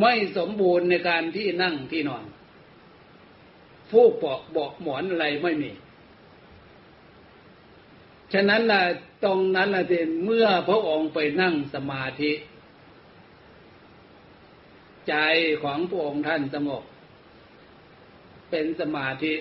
[0.00, 2.24] ไม่สมบูรณ์ในการที่นั่งที่นอน
[3.90, 5.72] ฟูกเปาะบอกหมอนอะไรไม่มี
[8.32, 8.82] ฉะนั้นล่ะ
[9.24, 9.84] ตรงนั้นล่ะ
[10.24, 12.32] เมื่อพระองค์ไปนั่งสมาธิ
[15.08, 15.14] ใจ
[15.62, 16.84] ของพระองค์ท่านสงบ
[18.50, 19.32] เป็นสมาธิ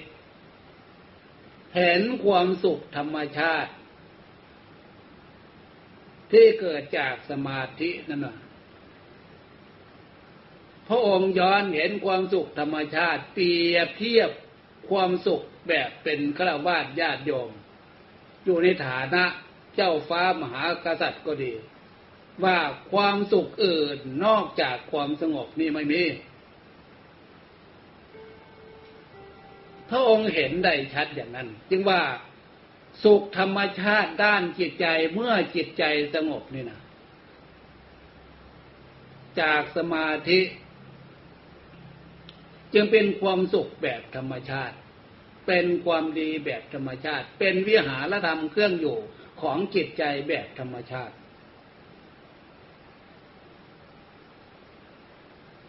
[1.76, 3.72] เห็นความสุขธรรมชาติ
[6.32, 8.38] ที่เกิดจากสมาธินั่นน่ะ
[10.88, 14.30] พระองค์ย้อนเห็นความสุขธรรมชาติ เปรียบเทียบ
[14.90, 17.52] ความสุขแบบเป็นฆราวาสญาติโยม
[18.44, 19.24] อยู่ในฐานะ
[19.76, 21.54] เจ้าฟ้ามหากษัตริย์ก็ดี
[22.44, 22.58] ว่า
[22.92, 26.04] ความสุขอื่นนอกจากความสงบนี่ไม่มี
[29.90, 32.02] พระองค์เห็นได้ชัดอย่างนั้น จึงว่า
[33.04, 35.84] สุขธรรมชาติด้านจิตใจเมื่อจิตใจ
[36.16, 36.82] สงบนี่นะ
[39.40, 40.40] จากสมาธิ
[42.74, 44.76] จึงเป็นความสุขแบบธรรมชาติ
[45.48, 48.98] เป็นความดีแบบธรรมชาติ เป็นวิหารธรรมเครื่องอยู่
[49.42, 51.16] ของจิตใจแบบธรรมชาติ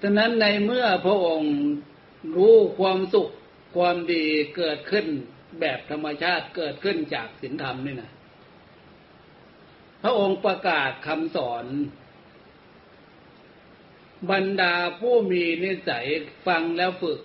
[0.02, 1.54] ฉะนั้นในเมื่อพระองค์
[2.36, 3.30] รู้ความสุข
[3.76, 5.06] ความดีเกิดขึ้น
[5.60, 8.12] แบบธรรมชาติเกิดขึ้นจากศีลธรรมนี่นะ
[10.02, 11.66] พระองค์ประกาศคำสอน
[14.30, 16.06] บรรดาผู้มีนิสัย
[16.46, 17.20] ฟังแล้วฝึก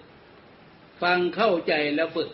[1.03, 2.31] ฟังเข้าใจแล้วฝึก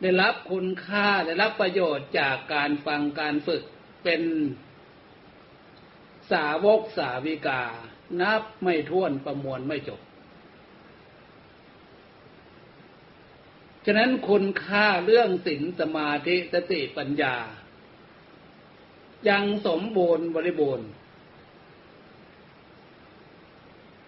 [0.00, 3.62] ได้รับคุณค่าได้รับประโยชน์จากการฟังการฝึก
[4.04, 4.22] เป็น
[6.32, 7.62] สาวกสาวิกา
[8.20, 10.00] นับไม่ท้วนประมวลไม่จบ
[13.88, 17.36] ฉะนั้นคุณค่าเรื่องศีลสมาธิสติปัญญา
[19.28, 20.88] ยังสมบูรณ์บริบูรณ์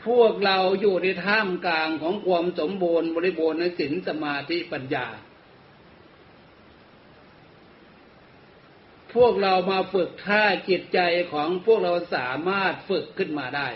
[0.06, 5.06] พวกเราอยู่ในท่ามกลางของความสมบูรณ์บริบูรณ์ในศีลสมาธิปัญญา
[9.14, 10.98] พวกเรามาฝึกท่าจิตใจ
[11.32, 13.68] ของพวกเราสามารถฝึกขึ้นมาได้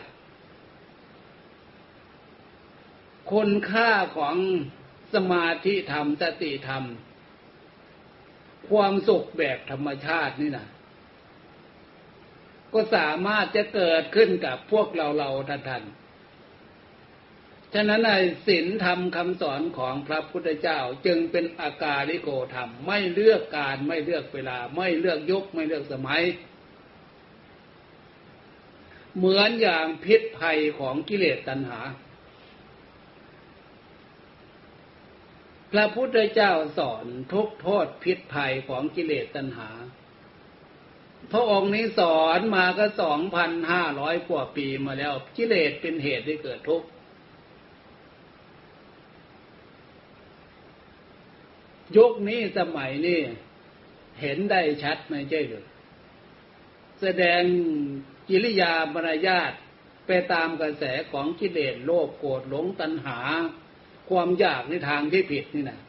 [3.33, 4.37] คุณค่าของ
[5.15, 6.85] สมาธิธรรมสติธรรม
[8.69, 10.69] ความสุขแบบธรรมชาตินี่นะ
[12.73, 15.85] ก็สามารถจะเกิดขึ้นกับพวกเราเราท่านท่าน
[17.75, 18.13] ฉะนั้นใน
[18.47, 26.23] ศีลธรรมคำสอนของพระพุทธเจ้าจึงเป็นอากาลิโกธรรม ไม่เลือกการไม่เลือกเวลา ไม่เลือกยุคไม่เลือกสมัย
[29.17, 31.81] เหมือนอย่างพิษภัยของกิเลสตัณหา
[35.73, 39.71] พระพุทธเจ้าสอนทุกโทษพิษภัยของกิเลสตัณหา
[41.33, 46.89] พระองค์นี้สอนมาก็สองพันห้าร้อยกว่าปีมาแล้ว กิเลสเป็นเหตุให้เกิดทุกข์
[51.97, 53.21] ยุคนี้สมัยนี้
[54.21, 55.67] เห็นได้ชัดไม่ใช่หรือ
[57.01, 57.43] แสดง
[58.29, 59.53] กิริยามารยาท
[60.07, 63.19] ไปตามกระแสของกิเลสโลภโกรธหลงตัณหา
[64.11, 65.81] ความอยากในทางที่ผิดนี่นะ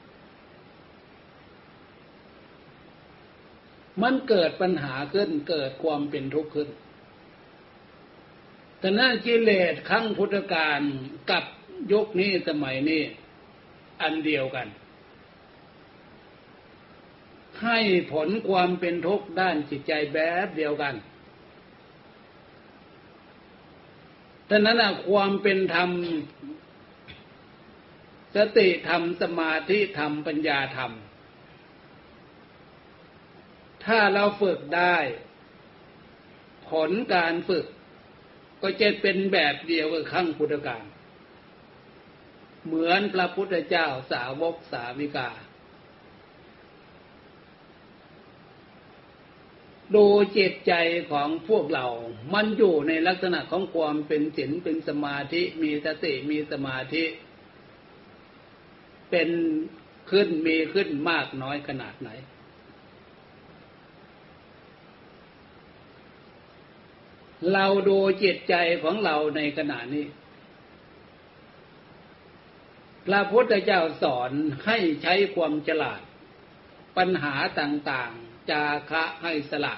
[4.01, 6.69] มันเกิดปัญหาขึ้นเกิดความเป็นทุกข์ขึ้น
[8.79, 10.79] แต่นั่นกิเลสครั้งพุทธกาล
[11.31, 11.43] กับ
[11.91, 13.01] ยุคนี้สมัยนี้
[14.01, 14.67] อันเดียวกัน
[17.61, 17.77] ให้
[18.11, 20.95] ผลความเป็นทุกข์ด้านจิตใจแบบเดียวกัน
[24.49, 25.89] ดังนั้นความเป็นธรรม
[28.35, 30.91] สติธรรมสมาธิธรรมปัญญาธรรม
[33.85, 34.97] ถ้าเราฝึกได้
[36.69, 37.65] ผลการฝึก
[38.61, 40.83] ก็จะเป็นแบบเดียวกับขั้งพุทธการ
[42.65, 45.29] เหมือนพระพุทธเจ้าสาวกสาวิกา
[49.95, 50.73] ดูเจตใจ
[51.11, 51.87] ของพวกเรา
[52.33, 57.03] มันอยู่ในลักษณะของความเป็นศีลเป็นสมาธิ มีสติมีสมาธิ
[59.13, 59.31] เป็น
[60.11, 62.09] ขึ้นมีขึ้นมากน้อยขนาดไหน
[67.53, 70.05] เราดูจิตใจของเราในขณะนี้
[73.05, 74.31] พระพุทธเจ้าสอน
[74.65, 76.01] ให้ใช้ความฉลาด
[76.97, 79.75] ปัญหาต่างๆ จาคะให้สละ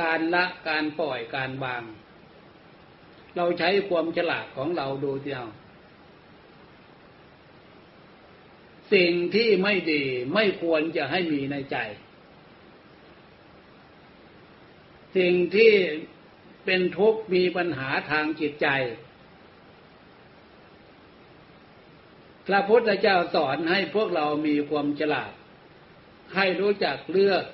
[0.00, 1.82] การละการปล่อยการบาง
[3.36, 5.44] เราใช้ความฉลาดของเราดูเดียว
[8.92, 10.02] สิ่งที่ไม่ดี
[10.34, 11.76] ไม่ควรจะให้มีในใจ
[15.16, 15.72] สิ่งที่
[16.64, 18.68] เป็นทุกข์มีปัญหาทางจิตใจ
[22.46, 25.32] พระพุทธเจ้าสอนให้พวกเรามีความฉลาด
[26.34, 27.44] ให้รู้จักเลือก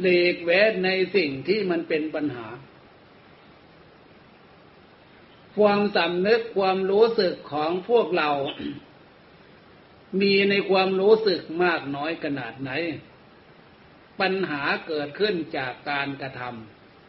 [0.00, 2.46] หลีกเว้นในสิ่งที่มันเป็นปัญหา
[5.58, 8.30] ความสำนึกความรู้สึกของพวกเรา
[10.20, 12.70] มีในความรู้สึกมากน้อยขนาดไหน
[14.20, 16.42] ปัญหาเกิดขึ้นจากการกระท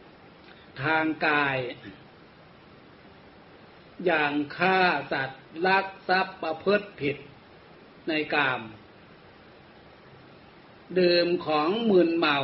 [0.06, 1.56] ำทางกาย
[4.04, 4.80] อย่างฆ่า
[5.12, 7.16] สัตว์ลักทรัพย์ประพฤติผิด
[8.08, 8.60] ในกาม
[10.98, 12.38] ดื่มของมึนเมา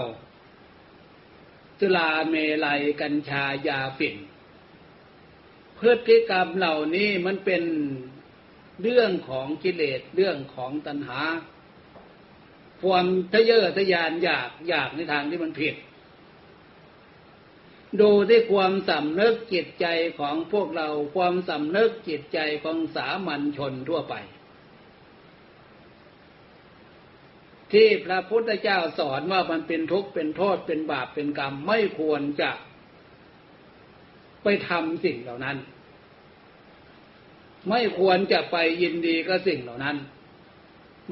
[1.81, 2.35] จุลาเม
[2.65, 4.17] ลัยกัญชายาฝิ่น
[5.79, 7.63] พฤติกรรมเหล่านี้มันเป็น
[8.83, 11.21] เรื่องของกิเลสเรื่องของตัณหา
[12.83, 15.75] ความทะเยอทะยานอยากอยากในทางที่มันผิด
[18.01, 19.87] ดูที่ความสำนึกจิตใจ
[20.19, 24.15] ของพวกเราความสำนึกจิตใจของสามัญชนทั่วไป
[27.73, 32.51] ที่พระพุทธเจ้าสอนว่ามันเป็นทุกข์เป็นโทษเป็นบาปเป็นกรรมไม่ควรจะ
[34.43, 35.57] ไปทำสิ่งเหล่านั้น
[37.69, 39.97] ไม่ควรจะไปยินดีกับสิ่งเหล่านั้น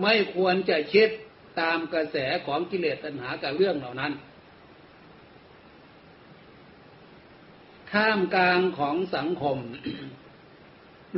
[0.02, 1.08] ไม่ควรจะคิด
[1.60, 2.16] ตามกระแส
[2.46, 4.12] ของกิเลสตัณหากับเรื่องเหล่านั้น
[7.92, 9.58] ท่ามกลางของสังคม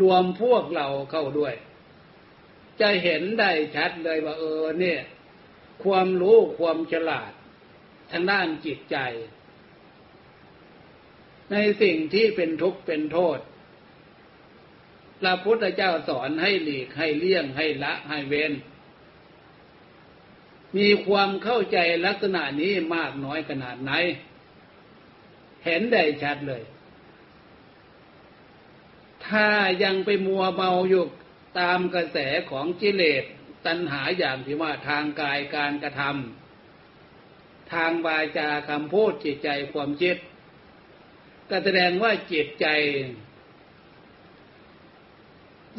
[0.00, 1.54] รวมพวกเราเข้าด้วย
[2.80, 5.00] จะเห็นได้ชัดเลยว่าเออเนี่ย
[5.84, 7.32] ความรู้ความฉลาด
[8.12, 8.96] ทางด้านจิตใจ
[11.52, 13.38] ในสิ่งที่เป็นทุกข์เป็นโทษ
[15.20, 18.52] พระพุทธเจ้าสอนให้หลีกให้เลี่ยงให้ละให้เว้น
[20.76, 23.92] มีความเข้าใจลักษณะนี้มากน้อยขนาดไหน
[25.64, 26.62] เห็นได้ชัดเลย
[29.26, 29.48] ถ้า
[29.84, 31.04] ยังไปมัวเมาอยู่
[31.60, 32.18] ตามกระแส
[32.50, 33.24] ของกิเลส
[33.66, 40.16] ตัณหาอย่างที่ว่าทางกายการกระทำทางวาจาคำพูดจิตใจความคิด
[41.50, 42.66] ก็แสดงว่าจิตใจ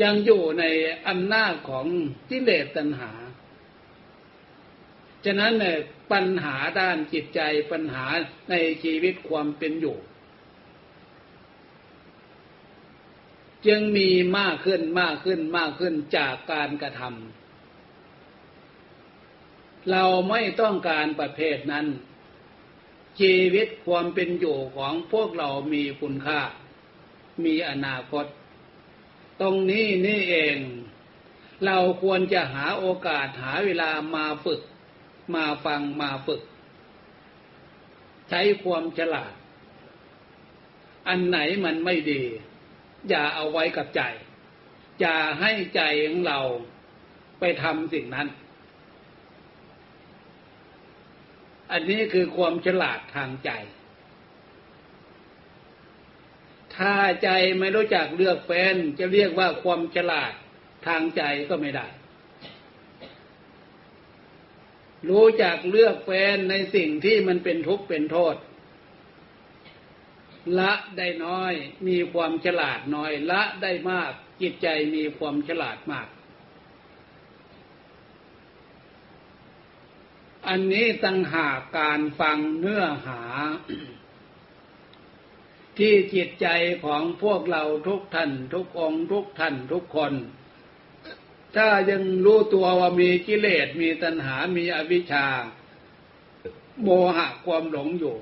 [0.01, 0.63] ยังอยู่ใน
[1.07, 1.85] อำนาจของ
[2.29, 3.11] กิเลสตัณหา
[5.25, 5.77] ฉะนั้นเนี่ย
[6.11, 7.41] ปัญหาด้านจิตใจ
[7.71, 8.05] ปัญหา
[8.49, 9.97] ในชีวิตความเป็นอยู่
[13.67, 21.85] จึงมีมากขึ้นมากขึ้นมากขึ้นจากการกระทำเราไม่ต้องการประเภทนั้น
[23.19, 26.41] ชีวิตความเป็นอยู่ของพวกเรามีคุณค่า
[27.43, 28.25] มีอนาคต
[29.41, 30.57] ตรงนี้นี่เอง
[31.65, 34.61] เราควรจะหาโอกาสหาเวลามาฝึก
[35.35, 36.41] มาฟังมาฝึก
[38.29, 39.33] ใช้ความฉลาด
[41.07, 42.21] อันไหนมันไม่ดี
[43.09, 44.01] อย่าเอาไว้กับใจ
[44.99, 46.39] อย่าให้ใจของเรา
[47.39, 48.27] ไปทำสิ่งนั้น
[51.71, 53.51] อันนี้คือความฉลาดทางใจ
[56.75, 56.93] ถ้า
[57.23, 60.33] ใจไม่รู้จักเลือกแฟนจะเรียกว่าความฉลาด
[60.87, 61.87] ทางใจก็ไม่ได้
[65.09, 68.35] รู้จักเลือกแฟนในสิ่งที่มันเป็นทุกข์เป็นโทษ
[70.59, 71.53] ละได้น้อย
[71.87, 74.11] มีความฉลาดน้อย ละได้มาก
[74.41, 76.07] จิตใจมีความฉลาดมาก
[80.49, 83.21] อันนี้ตั้งหากการฟังเนื้อหา
[85.77, 86.47] ที่จิตใจ
[86.83, 90.13] ของพวกเราทุกท่านทุกองทุกท่านทุกคน
[91.55, 95.25] ถ้ายังรู้ตัวว่ามีกิเลสมีตัณหามีอวิชชา
[96.83, 98.17] โมหะความหลงอยู่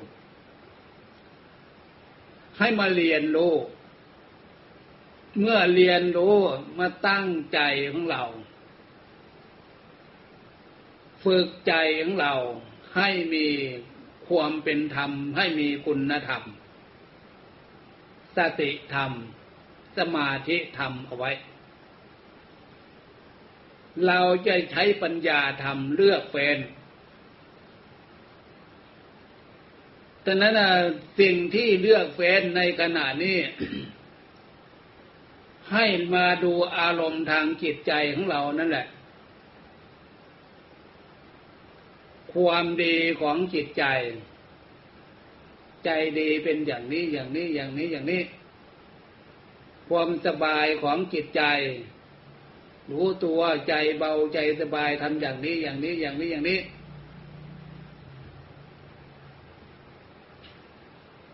[2.57, 3.55] ให้มาเรียนรู้
[5.39, 6.35] เมื่อเรียนรู้
[6.79, 7.59] มาตั้งใจ
[7.91, 8.23] ของเรา
[11.27, 12.33] ฝึกใจของเรา
[12.97, 13.47] ให้มี
[14.27, 16.43] ความเป็นธรรม ให้มีคุณธรรม
[18.37, 19.11] สติธรรม
[19.97, 21.31] สมาธิธรรมเอาไว้
[24.07, 26.57] เราจะใช้ปัญญาธรรมเลือกเป็น
[30.23, 30.59] แต่นั้น
[31.19, 33.37] สิ่งที่เลือกเฟ้นในขณะนี้
[35.73, 38.87] ให้มาดูอารมณ์ทางจิตใจของเรานั่นแหละ
[42.37, 43.83] ความดีของจิตใจ
[45.85, 48.21] ใจดีเป็นอย่างนี้อย่างนี้อย่างนี้อย่างนี้
[49.89, 51.43] ความสบายของจิตใจ
[52.91, 56.59] รู้ตัวใจเบาใจสบายทำอย่างนี้อย่างนี้อย่างนี้อย่างนี้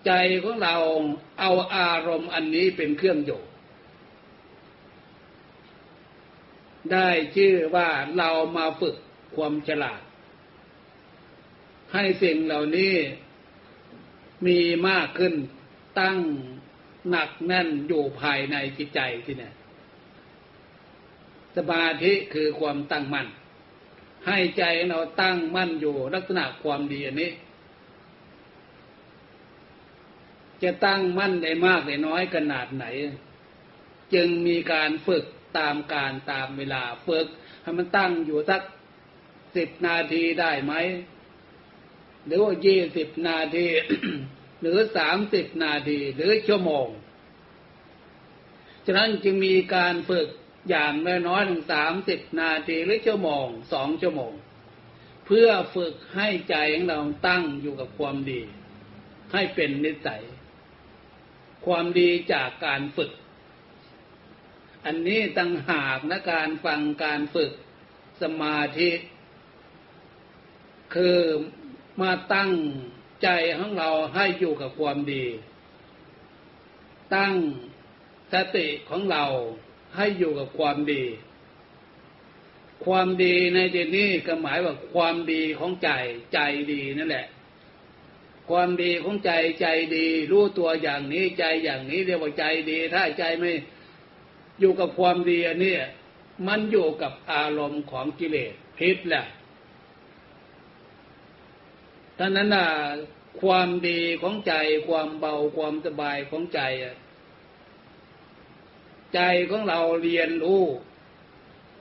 [0.05, 0.11] ใจ
[0.43, 0.75] ของเรา
[1.39, 3.41] เอาอารมณ์อันนี้เป็นเครื่องอยู่
[6.91, 8.95] ได้ชื่อว่าเรามาฝึก
[9.35, 10.01] ความฉลาด
[11.93, 12.93] ให้สิ่งเหล่านี้
[14.47, 15.33] มีมากขึ้น
[15.99, 16.17] ตั้ง
[17.09, 19.53] หนักแน่นอยู่ภายในจิตใจที่เนี่ย
[21.55, 23.27] สมาธิคือความตั้งมั่น
[24.27, 27.31] ให้ใจเราตั้งมั่นอยู่ลักษณะความดีอันนี้
[30.63, 32.85] จะตั้งมั่นได้มากได้น้อยขนาดไหน
[34.13, 35.25] จึงมีการฝึก
[35.57, 37.27] ตามการตามเวลาฝึก
[37.61, 38.61] ให้มันตั้งอยู่สัก
[39.55, 40.73] สิบนาทีได้ไหม
[42.26, 43.67] หรือว่ายี่สิบนาที
[44.61, 46.88] หรือสามสิบนาที หรือชั่วโมง
[48.86, 50.28] ฉะนั้นจึงมีการฝึก
[50.69, 50.93] อย่าง
[51.28, 54.34] น้อยถึงสามสิบนาทีหรือชั่วโมงสองชั่วโมง
[55.26, 58.41] เพื่อฝึกให้ใจของเราตั้งอยู่กับความดี
[59.34, 60.24] ให้เป็นนิสัย
[61.65, 63.11] ความดีจากการฝึก
[64.86, 67.51] อันนี้ตั้งหากนะการฟังการฝึก
[68.21, 68.91] สมาธิ
[70.95, 71.19] คือ
[72.01, 72.51] มาตั้ง
[73.23, 75.25] ใจของเราให้อยู่กับความดี
[77.15, 77.33] ตั้ง
[78.33, 79.23] สติของเรา
[79.95, 81.03] ให้อยู่กับความดี
[82.85, 85.89] ความดีในที่นี้ก็หมายว่าความดีของใจ
[86.33, 86.39] ใจ
[86.71, 87.27] ดีนั่นแหละ
[88.49, 89.31] ความดีของใจ
[89.61, 93.51] ใจดี รู้ตัวอย่างนี้ใจอย่างนี้เรียกว่าใจดี ถ้าใจไม่
[94.59, 95.75] อยู่กับความดีอันนี้
[96.47, 99.25] มันอยู่กับอารมณ์ของกิเลสพิษแหละ
[102.18, 102.68] ท่านั้นน่ะ
[103.41, 104.53] ความดีของใจ
[104.88, 106.61] ความเบาความสบายของใจ
[109.16, 110.64] ใจของเราเรียนรู้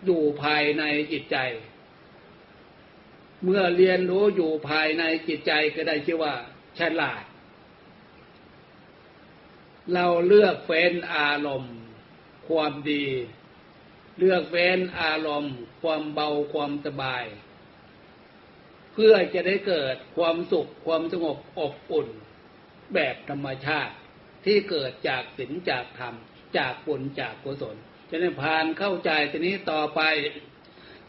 [0.05, 1.39] อยู่ภายในจิตใจ
[3.45, 6.35] เมื่อเรียนรู้อยู่ภายในจิตใจก็ได้ชื่อว่า
[6.79, 7.25] ฉลาด
[9.95, 11.75] เราเลือกเฟ้นอารมณ์
[12.49, 13.07] ความดี
[14.19, 17.25] เลือกเฟ้นอารมณ์ ความเบาความสบาย
[18.93, 22.09] เพื่อจะได้เกิดความสุขความสงบอบอุ่น
[22.95, 23.95] แบบธรรมชาติ
[24.45, 26.15] ที่เกิดจากศีลจากธรรม
[26.59, 27.77] จากบุญจากกุศล
[28.11, 30.01] จะได้ผ่านเข้าใจทีนี้ต่อไป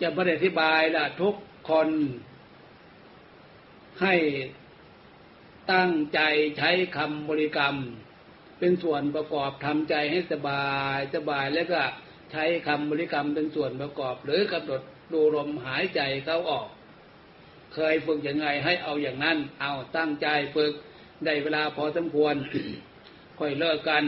[0.01, 1.35] จะบรอธิบายละทุก
[1.69, 1.89] คน
[4.01, 4.15] ให้
[5.73, 6.19] ตั้งใจ
[6.57, 7.75] ใช้คำบริกรรม
[8.59, 10.65] เป็นส่วนประกอบทำใจให้สบา
[10.95, 11.81] ยสบายแล้วก็
[12.31, 14.81] ใช้คำบริกรรมเป็นส่วนประกอบ หรือกำหนด
[15.13, 16.67] ดูลมหายใจเข้าออก
[17.73, 20.73] เคยฝึกยังไงให้เอาอย่างนั้น เอาตั้งใจฝึก
[21.25, 22.35] ได้เวลาพอสมควร
[23.39, 24.03] ค่อยเลิกกัน